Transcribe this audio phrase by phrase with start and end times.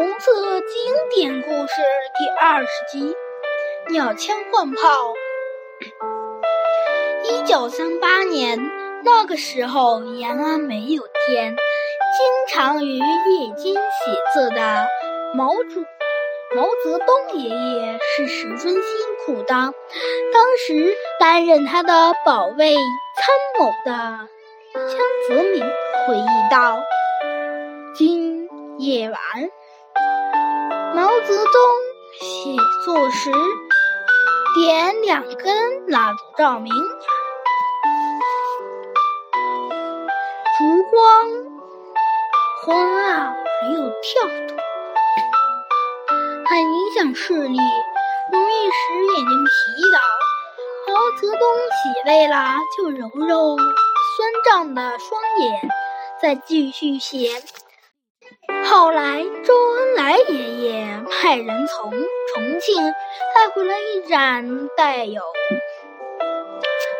[0.00, 1.82] 红色经典故事
[2.18, 3.14] 第二十集
[3.92, 4.78] 《鸟枪换炮》。
[7.28, 8.58] 一九三八年，
[9.04, 13.80] 那个时候延安没有电，经常于夜间写
[14.32, 14.86] 字的
[15.34, 15.84] 毛主
[16.56, 18.82] 毛泽东爷爷是十分辛
[19.26, 19.52] 苦的。
[19.52, 19.74] 当
[20.66, 23.92] 时担任他的保卫参谋的。
[24.72, 25.62] 江泽民
[26.06, 26.78] 回忆道
[27.94, 29.18] ：“今夜晚，
[31.26, 31.52] 泽东
[32.18, 33.30] 写作时
[34.54, 36.72] 点两根蜡烛照明，
[40.58, 41.28] 烛光
[42.62, 44.56] 昏暗而又跳动，
[46.48, 47.58] 很影响视力，
[48.32, 48.80] 容易使
[49.14, 49.50] 眼睛疲
[49.92, 49.98] 劳。
[50.88, 53.56] 毛泽东写累了就揉揉。”
[54.16, 55.68] 酸胀的双眼，
[56.20, 57.42] 再继续写。
[58.64, 62.76] 后来，周恩来爷爷派人从重庆
[63.34, 65.22] 带回了一盏带有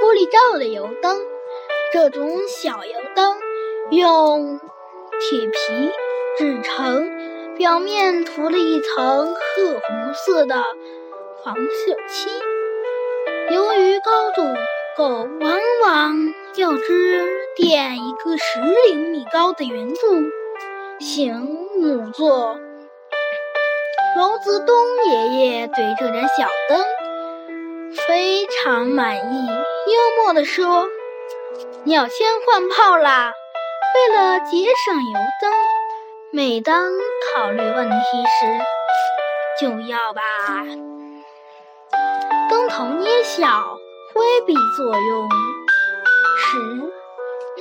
[0.00, 1.20] 玻璃罩的油灯。
[1.92, 3.36] 这种小油灯
[3.90, 4.58] 用
[5.20, 5.90] 铁皮
[6.38, 10.64] 制成，表面涂了一层褐红色的
[11.42, 12.30] 黄色漆。
[13.50, 14.42] 由于高度
[14.96, 16.16] 够，往往。
[16.56, 19.96] 要支点一个十厘米高的圆柱
[21.02, 22.56] 行母坐。
[24.16, 24.76] 毛泽东
[25.10, 26.84] 爷爷对这盏小灯
[28.06, 30.86] 非常满意，幽默地说
[31.82, 32.12] ：“鸟枪
[32.46, 33.32] 换炮啦！
[33.96, 35.52] 为了节省油灯，
[36.30, 36.92] 每当
[37.34, 40.22] 考虑问题时，就要把
[42.48, 43.76] 灯头捏小，
[44.14, 45.28] 回避作用。”
[46.38, 46.92] 时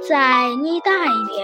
[0.08, 1.44] 再捏大一点。